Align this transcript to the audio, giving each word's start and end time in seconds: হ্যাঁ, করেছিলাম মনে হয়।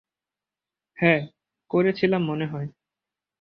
হ্যাঁ, 0.97 1.21
করেছিলাম 1.71 2.21
মনে 2.23 2.45
হয়। 2.45 2.67